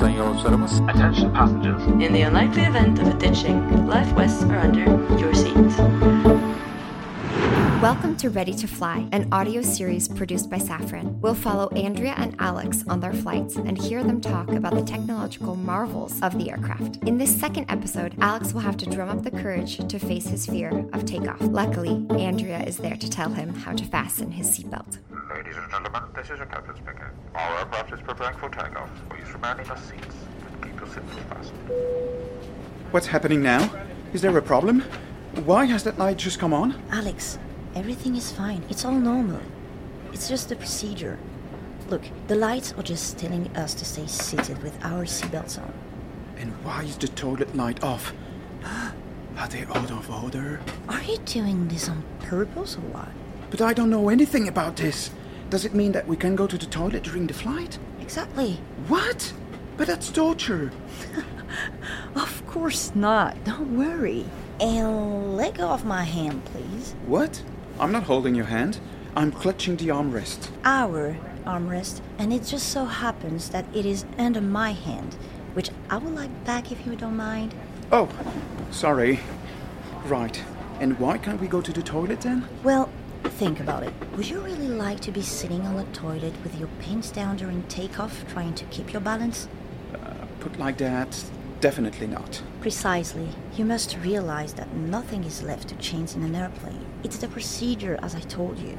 señor 0.00 0.30
Attention 0.88 1.30
passengers. 1.32 1.82
In 2.02 2.12
the 2.14 2.22
unlikely 2.22 2.62
event 2.62 2.98
of 3.00 3.08
a 3.08 3.14
ditching, 3.14 3.86
life 3.86 4.08
vests 4.16 4.42
are 4.44 4.58
under 4.58 4.84
your 5.18 5.34
seat. 5.34 6.19
Welcome 7.80 8.18
to 8.18 8.28
Ready 8.28 8.52
to 8.52 8.68
Fly, 8.68 9.08
an 9.10 9.26
audio 9.32 9.62
series 9.62 10.06
produced 10.06 10.50
by 10.50 10.58
Safran. 10.58 11.18
We'll 11.20 11.34
follow 11.34 11.70
Andrea 11.70 12.12
and 12.18 12.36
Alex 12.38 12.84
on 12.90 13.00
their 13.00 13.14
flights 13.14 13.56
and 13.56 13.80
hear 13.80 14.04
them 14.04 14.20
talk 14.20 14.50
about 14.50 14.74
the 14.74 14.82
technological 14.82 15.56
marvels 15.56 16.20
of 16.20 16.36
the 16.36 16.50
aircraft. 16.50 16.96
In 17.04 17.16
this 17.16 17.34
second 17.34 17.70
episode, 17.70 18.16
Alex 18.20 18.52
will 18.52 18.60
have 18.60 18.76
to 18.76 18.86
drum 18.86 19.08
up 19.08 19.22
the 19.22 19.30
courage 19.30 19.78
to 19.88 19.98
face 19.98 20.26
his 20.26 20.44
fear 20.44 20.84
of 20.92 21.06
takeoff. 21.06 21.40
Luckily, 21.40 22.06
Andrea 22.10 22.62
is 22.64 22.76
there 22.76 22.96
to 22.96 23.08
tell 23.08 23.30
him 23.30 23.54
how 23.54 23.72
to 23.72 23.84
fasten 23.86 24.30
his 24.30 24.48
seatbelt. 24.48 24.98
Ladies 25.34 25.56
and 25.56 25.70
gentlemen, 25.70 26.02
this 26.14 26.28
is 26.28 26.36
your 26.36 26.46
captain 26.48 26.76
speaking. 26.76 27.00
Our 27.34 27.60
aircraft 27.60 27.94
is 27.94 28.00
preparing 28.02 28.36
for 28.36 28.50
takeoff. 28.50 28.90
Please 29.08 29.32
remain 29.32 29.58
in 29.58 29.64
your 29.64 29.78
seats 29.78 30.16
and 30.46 30.62
keep 30.62 30.78
your 30.78 30.86
seatbelt 30.86 31.34
fastened. 31.34 31.58
What's 32.90 33.06
happening 33.06 33.42
now? 33.42 33.74
Is 34.12 34.20
there 34.20 34.36
a 34.36 34.42
problem? 34.42 34.84
Why 35.46 35.64
has 35.64 35.84
that 35.84 35.98
light 35.98 36.18
just 36.18 36.38
come 36.38 36.52
on? 36.52 36.74
Alex, 36.90 37.38
everything 37.74 38.16
is 38.16 38.32
fine. 38.32 38.64
It's 38.68 38.84
all 38.84 38.98
normal. 38.98 39.40
It's 40.12 40.28
just 40.28 40.50
a 40.52 40.56
procedure. 40.56 41.18
Look, 41.88 42.02
the 42.28 42.36
lights 42.36 42.72
are 42.76 42.82
just 42.82 43.18
telling 43.18 43.48
us 43.56 43.74
to 43.74 43.84
stay 43.84 44.06
seated 44.06 44.62
with 44.62 44.76
our 44.84 45.04
seatbelts 45.04 45.58
on. 45.58 45.72
And 46.38 46.52
why 46.64 46.84
is 46.84 46.96
the 46.96 47.08
toilet 47.08 47.54
light 47.54 47.82
off? 47.82 48.12
Are 49.36 49.48
they 49.48 49.64
out 49.64 49.90
of 49.90 50.10
order? 50.10 50.60
Are 50.88 51.02
you 51.02 51.18
doing 51.18 51.68
this 51.68 51.88
on 51.88 52.02
purpose 52.20 52.76
or 52.76 52.80
what? 52.92 53.08
But 53.50 53.62
I 53.62 53.72
don't 53.72 53.90
know 53.90 54.08
anything 54.08 54.48
about 54.48 54.76
this. 54.76 55.10
Does 55.48 55.64
it 55.64 55.74
mean 55.74 55.92
that 55.92 56.06
we 56.06 56.16
can 56.16 56.36
go 56.36 56.46
to 56.46 56.58
the 56.58 56.66
toilet 56.66 57.04
during 57.04 57.26
the 57.26 57.34
flight? 57.34 57.78
Exactly. 58.00 58.58
What? 58.88 59.32
But 59.76 59.86
that's 59.86 60.10
torture. 60.10 60.70
Of 62.14 62.46
course 62.46 62.92
not. 62.94 63.42
Don't 63.44 63.76
worry. 63.76 64.24
And 64.60 65.36
let 65.36 65.54
go 65.54 65.68
of 65.68 65.84
my 65.84 66.04
hand, 66.04 66.44
please. 66.46 66.94
What? 67.06 67.42
I'm 67.80 67.92
not 67.92 68.02
holding 68.02 68.34
your 68.34 68.44
hand. 68.44 68.78
I'm 69.16 69.32
clutching 69.32 69.76
the 69.76 69.88
armrest. 69.88 70.50
Our 70.64 71.16
armrest, 71.46 72.02
and 72.18 72.30
it 72.30 72.44
just 72.44 72.68
so 72.68 72.84
happens 72.84 73.48
that 73.48 73.64
it 73.74 73.86
is 73.86 74.04
under 74.18 74.42
my 74.42 74.72
hand, 74.72 75.14
which 75.54 75.70
I 75.88 75.96
would 75.96 76.14
like 76.14 76.44
back 76.44 76.70
if 76.70 76.86
you 76.86 76.94
don't 76.94 77.16
mind. 77.16 77.54
Oh, 77.90 78.10
sorry. 78.70 79.20
Right. 80.04 80.44
And 80.78 80.98
why 81.00 81.16
can't 81.16 81.40
we 81.40 81.48
go 81.48 81.62
to 81.62 81.72
the 81.72 81.82
toilet 81.82 82.20
then? 82.20 82.46
Well, 82.62 82.90
think 83.24 83.60
about 83.60 83.82
it. 83.82 83.94
Would 84.14 84.28
you 84.28 84.40
really 84.40 84.68
like 84.68 85.00
to 85.00 85.10
be 85.10 85.22
sitting 85.22 85.62
on 85.62 85.76
the 85.76 85.84
toilet 85.84 86.34
with 86.44 86.58
your 86.58 86.68
pants 86.82 87.10
down 87.10 87.38
during 87.38 87.62
takeoff, 87.62 88.30
trying 88.30 88.52
to 88.56 88.66
keep 88.66 88.92
your 88.92 89.00
balance? 89.00 89.48
Uh, 89.94 90.26
put 90.40 90.58
like 90.58 90.76
that, 90.76 91.24
definitely 91.60 92.06
not. 92.06 92.42
Precisely. 92.60 93.28
You 93.56 93.64
must 93.64 93.96
realize 93.98 94.54
that 94.54 94.74
nothing 94.74 95.24
is 95.24 95.42
left 95.42 95.68
to 95.68 95.76
chance 95.76 96.14
in 96.14 96.22
an 96.22 96.34
airplane. 96.34 96.84
It's 97.04 97.18
the 97.18 97.28
procedure 97.28 97.98
as 98.02 98.14
I 98.14 98.20
told 98.20 98.58
you. 98.58 98.76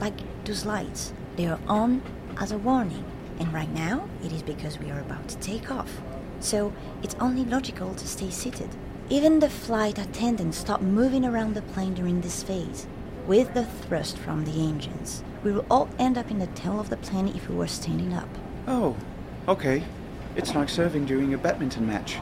Like 0.00 0.18
those 0.44 0.64
lights. 0.64 1.12
They 1.36 1.46
are 1.46 1.60
on 1.66 2.02
as 2.38 2.52
a 2.52 2.58
warning. 2.58 3.04
And 3.38 3.52
right 3.52 3.72
now, 3.72 4.08
it 4.24 4.32
is 4.32 4.42
because 4.42 4.78
we 4.78 4.90
are 4.90 5.00
about 5.00 5.28
to 5.28 5.38
take 5.38 5.70
off. 5.70 5.90
So 6.40 6.72
it's 7.02 7.16
only 7.20 7.44
logical 7.44 7.94
to 7.94 8.06
stay 8.06 8.30
seated. 8.30 8.68
Even 9.08 9.38
the 9.38 9.50
flight 9.50 9.98
attendants 9.98 10.58
stop 10.58 10.80
moving 10.80 11.24
around 11.24 11.54
the 11.54 11.62
plane 11.62 11.94
during 11.94 12.20
this 12.20 12.42
phase. 12.42 12.86
With 13.26 13.54
the 13.54 13.64
thrust 13.64 14.18
from 14.18 14.44
the 14.44 14.68
engines, 14.68 15.22
we 15.44 15.52
will 15.52 15.64
all 15.70 15.88
end 15.98 16.18
up 16.18 16.30
in 16.30 16.38
the 16.38 16.46
tail 16.48 16.80
of 16.80 16.90
the 16.90 16.96
plane 16.96 17.28
if 17.28 17.48
we 17.48 17.54
were 17.54 17.68
standing 17.68 18.12
up. 18.12 18.28
Oh, 18.66 18.96
okay. 19.46 19.84
It's 20.34 20.54
like 20.54 20.68
serving 20.68 21.04
during 21.04 21.34
a 21.34 21.38
badminton 21.38 21.86
match. 21.86 22.18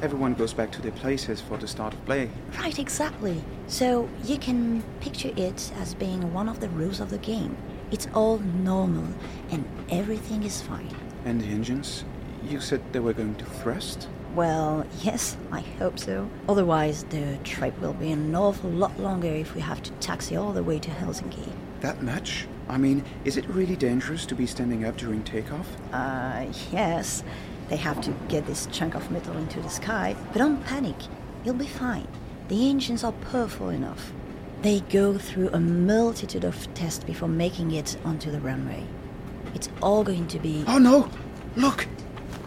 Everyone 0.00 0.34
goes 0.34 0.52
back 0.54 0.70
to 0.72 0.82
their 0.82 0.92
places 0.92 1.40
for 1.40 1.56
the 1.56 1.66
start 1.66 1.92
of 1.92 2.04
play. 2.04 2.30
Right, 2.56 2.78
exactly. 2.78 3.42
So 3.66 4.08
you 4.22 4.38
can 4.38 4.84
picture 5.00 5.32
it 5.36 5.72
as 5.76 5.94
being 5.94 6.32
one 6.32 6.48
of 6.48 6.60
the 6.60 6.68
rules 6.68 7.00
of 7.00 7.10
the 7.10 7.18
game. 7.18 7.56
It's 7.90 8.06
all 8.14 8.38
normal 8.38 9.08
and 9.50 9.64
everything 9.90 10.44
is 10.44 10.62
fine. 10.62 10.94
And 11.24 11.40
the 11.40 11.46
engines? 11.46 12.04
You 12.44 12.60
said 12.60 12.80
they 12.92 13.00
were 13.00 13.12
going 13.12 13.34
to 13.36 13.44
thrust? 13.44 14.08
Well, 14.36 14.86
yes, 15.02 15.36
I 15.50 15.60
hope 15.60 15.98
so. 15.98 16.30
Otherwise, 16.48 17.02
the 17.04 17.36
trip 17.42 17.76
will 17.80 17.94
be 17.94 18.12
an 18.12 18.32
awful 18.36 18.70
lot 18.70 19.00
longer 19.00 19.28
if 19.28 19.56
we 19.56 19.62
have 19.62 19.82
to 19.82 19.90
taxi 19.94 20.36
all 20.36 20.52
the 20.52 20.62
way 20.62 20.78
to 20.78 20.90
Helsinki. 20.90 21.50
That 21.80 22.02
much? 22.02 22.46
I 22.68 22.78
mean, 22.78 23.04
is 23.24 23.36
it 23.36 23.48
really 23.48 23.74
dangerous 23.74 24.26
to 24.26 24.36
be 24.36 24.46
standing 24.46 24.84
up 24.84 24.96
during 24.96 25.24
takeoff? 25.24 25.66
Uh, 25.92 26.46
yes, 26.70 27.24
they 27.68 27.76
have 27.76 28.00
to 28.02 28.10
get 28.28 28.46
this 28.46 28.66
chunk 28.72 28.94
of 28.94 29.10
metal 29.10 29.36
into 29.36 29.60
the 29.60 29.68
sky, 29.68 30.16
but 30.32 30.38
don't 30.38 30.64
panic. 30.64 30.96
You'll 31.44 31.54
be 31.54 31.66
fine. 31.66 32.08
The 32.48 32.68
engines 32.70 33.04
are 33.04 33.12
powerful 33.12 33.68
enough. 33.68 34.12
They 34.62 34.80
go 34.80 35.18
through 35.18 35.50
a 35.50 35.60
multitude 35.60 36.44
of 36.44 36.72
tests 36.74 37.04
before 37.04 37.28
making 37.28 37.72
it 37.72 37.96
onto 38.04 38.30
the 38.30 38.40
runway. 38.40 38.84
It's 39.54 39.68
all 39.82 40.02
going 40.02 40.26
to 40.28 40.38
be. 40.38 40.64
Oh 40.66 40.78
no! 40.78 41.08
Look! 41.56 41.86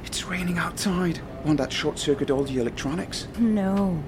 It's 0.06 0.26
raining 0.26 0.58
outside. 0.58 1.22
Won't 1.46 1.58
that 1.60 1.72
short 1.72 1.98
circuit 1.98 2.30
all 2.30 2.44
the 2.44 2.60
electronics? 2.60 3.28
No. 3.40 4.04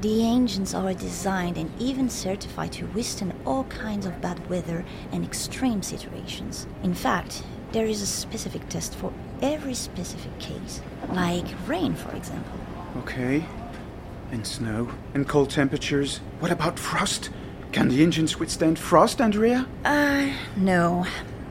The 0.00 0.24
engines 0.24 0.74
are 0.74 0.94
designed 0.94 1.56
and 1.56 1.72
even 1.80 2.08
certified 2.08 2.72
to 2.72 2.86
withstand 2.88 3.34
all 3.44 3.64
kinds 3.64 4.06
of 4.06 4.20
bad 4.20 4.48
weather 4.48 4.84
and 5.10 5.24
extreme 5.24 5.82
situations. 5.82 6.66
In 6.82 6.94
fact, 6.94 7.42
there 7.72 7.86
is 7.86 8.02
a 8.02 8.06
specific 8.06 8.68
test 8.68 8.94
for 8.94 9.12
every 9.42 9.74
specific 9.74 10.36
case, 10.38 10.80
like 11.12 11.46
rain, 11.66 11.94
for 11.94 12.14
example. 12.16 12.58
Okay. 12.98 13.44
And 14.30 14.46
snow? 14.46 14.90
And 15.14 15.28
cold 15.28 15.50
temperatures? 15.50 16.18
What 16.40 16.50
about 16.50 16.78
frost? 16.78 17.30
Can 17.72 17.88
the 17.88 18.02
engines 18.02 18.38
withstand 18.38 18.78
frost, 18.78 19.20
Andrea? 19.20 19.66
Uh, 19.84 20.30
no. 20.56 21.06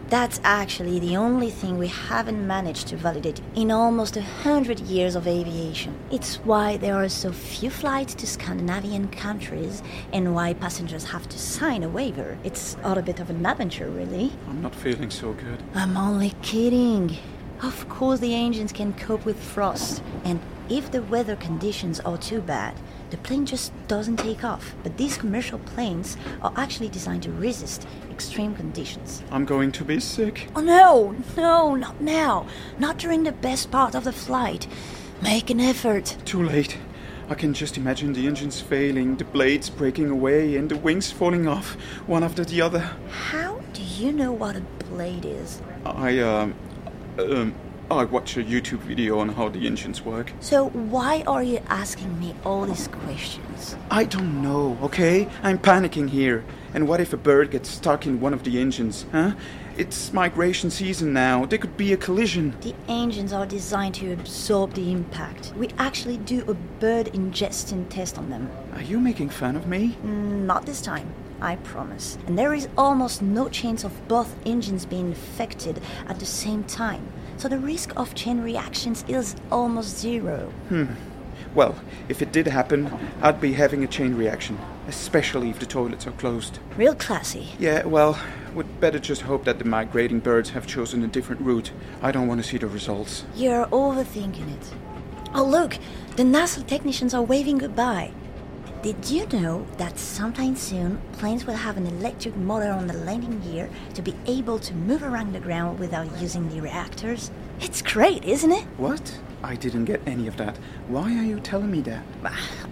That's 0.09 0.39
actually 0.45 0.99
the 0.99 1.17
only 1.17 1.49
thing 1.49 1.77
we 1.77 1.87
haven't 1.87 2.47
managed 2.47 2.87
to 2.87 2.95
validate 2.95 3.41
in 3.55 3.71
almost 3.71 4.15
a 4.15 4.21
hundred 4.21 4.79
years 4.79 5.15
of 5.15 5.27
aviation. 5.27 5.97
It's 6.11 6.37
why 6.45 6.77
there 6.77 6.95
are 6.95 7.09
so 7.09 7.33
few 7.33 7.69
flights 7.69 8.15
to 8.15 8.25
Scandinavian 8.25 9.09
countries 9.09 9.83
and 10.13 10.33
why 10.33 10.53
passengers 10.53 11.03
have 11.03 11.27
to 11.27 11.37
sign 11.37 11.83
a 11.83 11.89
waiver. 11.89 12.37
It's 12.45 12.77
all 12.85 12.97
a 12.97 13.01
bit 13.01 13.19
of 13.19 13.29
an 13.29 13.45
adventure, 13.45 13.89
really. 13.89 14.31
I'm 14.47 14.61
not 14.61 14.73
feeling 14.75 15.11
so 15.11 15.33
good. 15.33 15.61
I'm 15.75 15.97
only 15.97 16.33
kidding. 16.41 17.17
Of 17.61 17.89
course, 17.89 18.21
the 18.21 18.33
engines 18.33 18.71
can 18.71 18.93
cope 18.93 19.25
with 19.25 19.37
frost, 19.37 20.01
and 20.23 20.39
if 20.69 20.89
the 20.89 21.01
weather 21.01 21.35
conditions 21.35 21.99
are 21.99 22.17
too 22.17 22.39
bad, 22.39 22.75
the 23.09 23.17
plane 23.17 23.45
just 23.45 23.71
doesn't 23.87 24.17
take 24.17 24.43
off. 24.43 24.75
But 24.83 24.97
these 24.97 25.17
commercial 25.17 25.59
planes 25.59 26.17
are 26.41 26.53
actually 26.55 26.89
designed 26.89 27.23
to 27.23 27.31
resist 27.31 27.87
extreme 28.11 28.55
conditions. 28.55 29.23
I'm 29.31 29.45
going 29.45 29.71
to 29.73 29.83
be 29.83 29.99
sick. 29.99 30.49
Oh 30.55 30.61
no, 30.61 31.15
no, 31.35 31.75
not 31.75 32.01
now. 32.01 32.47
Not 32.79 32.97
during 32.97 33.23
the 33.23 33.31
best 33.31 33.71
part 33.71 33.95
of 33.95 34.03
the 34.03 34.11
flight. 34.11 34.67
Make 35.21 35.49
an 35.49 35.59
effort. 35.59 36.17
Too 36.25 36.43
late. 36.43 36.77
I 37.29 37.35
can 37.35 37.53
just 37.53 37.77
imagine 37.77 38.13
the 38.13 38.25
engines 38.25 38.61
failing, 38.61 39.17
the 39.17 39.25
blades 39.25 39.69
breaking 39.69 40.09
away, 40.09 40.55
and 40.55 40.69
the 40.69 40.77
wings 40.77 41.11
falling 41.11 41.45
off, 41.45 41.73
one 42.07 42.23
after 42.23 42.45
the 42.45 42.61
other. 42.61 42.79
How 43.09 43.61
do 43.73 43.83
you 43.83 44.13
know 44.13 44.31
what 44.31 44.55
a 44.55 44.61
blade 44.89 45.25
is? 45.25 45.61
I, 45.85 46.19
um, 46.19 46.55
um, 47.19 47.53
I 47.89 48.03
watched 48.03 48.35
a 48.35 48.43
YouTube 48.43 48.79
video 48.79 49.19
on 49.19 49.29
how 49.29 49.47
the 49.47 49.65
engines 49.65 50.01
work. 50.01 50.33
So 50.41 50.67
why 50.69 51.23
are 51.25 51.41
you 51.41 51.61
asking 51.69 52.19
me 52.19 52.35
all 52.43 52.65
these 52.65 52.89
questions? 52.89 53.77
I 53.89 54.03
don't 54.03 54.41
know, 54.41 54.77
okay? 54.81 55.29
I'm 55.41 55.57
panicking 55.57 56.09
here. 56.09 56.43
And 56.73 56.85
what 56.85 56.99
if 56.99 57.13
a 57.13 57.17
bird 57.17 57.49
gets 57.49 57.69
stuck 57.69 58.05
in 58.05 58.19
one 58.19 58.33
of 58.33 58.43
the 58.43 58.59
engines, 58.59 59.05
huh? 59.13 59.35
It's 59.77 60.11
migration 60.11 60.69
season 60.69 61.13
now. 61.13 61.45
There 61.45 61.59
could 61.59 61.77
be 61.77 61.93
a 61.93 61.97
collision. 61.97 62.57
The 62.59 62.75
engines 62.89 63.31
are 63.31 63.45
designed 63.45 63.95
to 63.95 64.11
absorb 64.11 64.73
the 64.73 64.91
impact. 64.91 65.53
We 65.55 65.69
actually 65.77 66.17
do 66.17 66.43
a 66.49 66.55
bird 66.55 67.07
ingestion 67.09 67.87
test 67.87 68.17
on 68.17 68.29
them. 68.29 68.49
Are 68.73 68.81
you 68.81 68.99
making 68.99 69.29
fun 69.29 69.55
of 69.55 69.65
me? 69.65 69.95
Mm, 70.03 70.45
not 70.45 70.65
this 70.65 70.81
time, 70.81 71.13
I 71.39 71.55
promise. 71.55 72.17
And 72.27 72.37
there 72.37 72.53
is 72.53 72.67
almost 72.77 73.21
no 73.21 73.47
chance 73.47 73.85
of 73.85 74.07
both 74.09 74.35
engines 74.45 74.85
being 74.85 75.13
affected 75.13 75.79
at 76.07 76.19
the 76.19 76.25
same 76.25 76.65
time. 76.65 77.07
So 77.37 77.47
the 77.47 77.59
risk 77.59 77.93
of 77.95 78.15
chain 78.15 78.41
reactions 78.41 79.05
is 79.07 79.35
almost 79.51 79.97
zero. 79.97 80.51
Hmm. 80.69 80.85
Well, 81.53 81.75
if 82.09 82.21
it 82.21 82.31
did 82.31 82.47
happen, 82.47 82.91
I'd 83.21 83.39
be 83.39 83.53
having 83.53 83.83
a 83.83 83.87
chain 83.87 84.15
reaction, 84.15 84.59
especially 84.87 85.49
if 85.49 85.59
the 85.59 85.65
toilets 85.65 86.07
are 86.07 86.11
closed. 86.11 86.59
Real 86.75 86.95
classy. 86.95 87.49
Yeah, 87.59 87.85
well, 87.85 88.19
we'd 88.55 88.79
better 88.79 88.99
just 88.99 89.21
hope 89.21 89.45
that 89.45 89.59
the 89.59 89.65
migrating 89.65 90.19
birds 90.19 90.49
have 90.51 90.65
chosen 90.67 91.03
a 91.03 91.07
different 91.07 91.41
route. 91.41 91.71
I 92.01 92.11
don't 92.11 92.27
want 92.27 92.41
to 92.41 92.47
see 92.47 92.57
the 92.57 92.67
results. 92.67 93.23
You're 93.35 93.67
overthinking 93.67 94.53
it. 94.53 94.73
Oh, 95.33 95.43
look, 95.43 95.77
the 96.15 96.23
NASA 96.23 96.65
technicians 96.65 97.13
are 97.13 97.23
waving 97.23 97.59
goodbye. 97.59 98.11
Did 98.83 99.09
you 99.09 99.25
know 99.29 99.65
that 99.77 99.97
sometime 99.97 100.55
soon 100.55 101.01
planes 101.13 101.45
will 101.45 101.55
have 101.55 101.77
an 101.77 101.87
electric 101.87 102.35
motor 102.37 102.71
on 102.71 102.85
the 102.85 102.93
landing 102.93 103.39
gear 103.39 103.71
to 103.95 104.03
be 104.03 104.13
able 104.27 104.59
to 104.59 104.73
move 104.75 105.01
around 105.01 105.33
the 105.33 105.39
ground 105.39 105.79
without 105.79 106.05
using 106.21 106.47
the 106.49 106.61
reactors? 106.61 107.31
It's 107.59 107.81
great, 107.81 108.23
isn't 108.23 108.51
it? 108.51 108.63
What? 108.77 109.19
I 109.43 109.55
didn't 109.55 109.85
get 109.85 110.01
any 110.05 110.27
of 110.27 110.37
that. 110.37 110.57
Why 110.87 111.11
are 111.17 111.23
you 111.23 111.39
telling 111.39 111.71
me 111.71 111.81
that? 111.81 112.03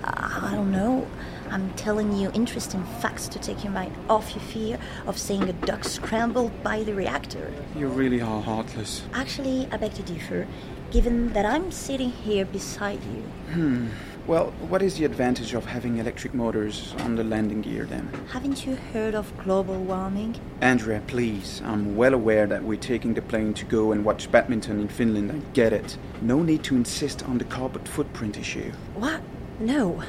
I 0.04 0.52
don't 0.54 0.72
know. 0.72 1.08
I'm 1.50 1.74
telling 1.74 2.16
you 2.16 2.32
interesting 2.36 2.84
facts 3.02 3.28
to 3.30 3.40
take 3.40 3.64
your 3.64 3.74
mind 3.74 3.96
off 4.08 4.36
your 4.36 4.44
fear 4.44 4.80
of 5.08 5.18
seeing 5.18 5.50
a 5.50 5.54
duck 5.54 5.84
scrambled 5.84 6.52
by 6.62 6.84
the 6.84 6.94
reactor. 6.94 7.52
You 7.76 7.88
really 7.88 8.22
are 8.22 8.42
heartless. 8.42 9.02
Actually, 9.14 9.68
I 9.72 9.78
beg 9.78 9.96
to 9.96 10.04
differ, 10.04 10.46
given 10.92 11.34
that 11.34 11.46
I'm 11.46 11.72
sitting 11.72 12.12
here 12.12 12.46
beside 12.46 13.04
you. 13.06 13.22
Hmm. 13.54 13.88
Well, 14.28 14.48
what 14.70 14.82
is 14.82 14.98
the 14.98 15.06
advantage 15.06 15.54
of 15.54 15.66
having 15.66 15.98
electric 16.00 16.34
motors 16.34 16.96
on 17.02 17.16
the 17.16 17.24
landing 17.24 17.62
gear 17.62 17.86
then? 17.86 18.10
Haven't 18.32 18.66
you 18.66 18.76
heard 18.76 19.14
of 19.14 19.32
global 19.44 19.76
warming? 19.76 20.36
Andrea, 20.62 21.04
please. 21.06 21.62
I'm 21.64 21.96
well 21.96 22.16
aware 22.16 22.48
that 22.48 22.64
we're 22.64 22.80
taking 22.80 23.14
the 23.14 23.22
plane 23.22 23.54
to 23.54 23.66
go 23.66 23.92
and 23.92 24.04
watch 24.04 24.32
badminton 24.32 24.80
in 24.80 24.88
Finland. 24.88 25.32
I 25.32 25.54
get 25.54 25.74
it. 25.74 26.00
No 26.24 26.42
need 26.42 26.64
to 26.64 26.76
insist 26.76 27.22
on 27.26 27.38
the 27.38 27.44
carbon 27.44 27.84
footprint 27.84 28.40
issue. 28.40 28.72
What? 28.96 29.22
No, 29.60 30.04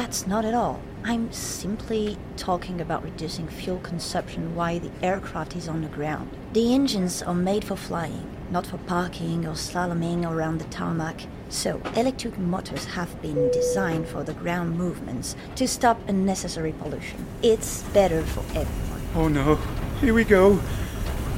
that's 0.00 0.26
not 0.26 0.46
at 0.46 0.54
all. 0.54 0.80
I'm 1.04 1.30
simply 1.30 2.16
talking 2.38 2.80
about 2.80 3.04
reducing 3.04 3.46
fuel 3.46 3.80
consumption 3.80 4.54
while 4.54 4.80
the 4.80 4.90
aircraft 5.02 5.54
is 5.54 5.68
on 5.68 5.82
the 5.82 5.88
ground. 5.88 6.30
The 6.54 6.72
engines 6.72 7.22
are 7.22 7.34
made 7.34 7.64
for 7.64 7.76
flying, 7.76 8.26
not 8.50 8.66
for 8.66 8.78
parking 8.78 9.44
or 9.46 9.52
slaloming 9.52 10.24
around 10.24 10.56
the 10.56 10.64
tarmac. 10.64 11.26
So, 11.50 11.82
electric 11.96 12.38
motors 12.38 12.86
have 12.86 13.20
been 13.20 13.50
designed 13.50 14.08
for 14.08 14.24
the 14.24 14.32
ground 14.32 14.78
movements 14.78 15.36
to 15.56 15.68
stop 15.68 16.00
unnecessary 16.08 16.72
pollution. 16.72 17.26
It's 17.42 17.82
better 17.92 18.22
for 18.22 18.40
everyone. 18.58 19.02
Oh 19.14 19.28
no. 19.28 19.56
Here 20.00 20.14
we 20.14 20.24
go. 20.24 20.54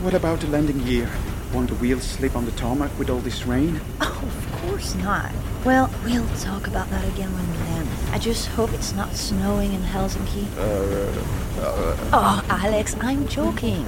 What 0.05 0.14
about 0.14 0.38
the 0.38 0.47
landing 0.47 0.85
gear? 0.85 1.11
Won't 1.53 1.70
the 1.70 1.75
wheels 1.75 2.05
slip 2.05 2.37
on 2.37 2.44
the 2.44 2.53
tarmac 2.53 2.97
with 2.97 3.11
all 3.11 3.19
this 3.19 3.44
rain? 3.44 3.81
Oh, 4.00 4.29
of 4.29 4.53
course 4.53 4.94
not. 4.94 5.32
Well, 5.64 5.88
we'll 6.05 6.26
talk 6.38 6.67
about 6.67 6.91
that 6.91 7.06
again 7.06 7.32
when 7.32 7.49
we 7.49 7.56
land. 7.59 7.88
I 8.11 8.19
just 8.19 8.49
hope 8.49 8.73
it's 8.73 8.93
not 8.94 9.14
snowing 9.14 9.73
in 9.73 9.81
Helsinki. 9.81 10.44
oh, 12.12 12.44
Alex, 12.49 12.97
I'm 13.00 13.29
joking. 13.29 13.85